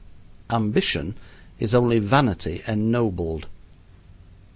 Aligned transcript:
Ambition 0.49 1.13
is 1.59 1.75
only 1.75 1.99
vanity 1.99 2.63
ennobled. 2.65 3.45